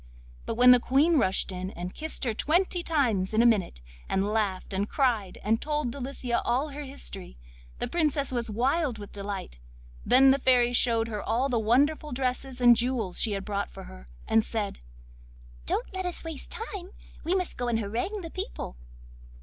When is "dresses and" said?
12.13-12.75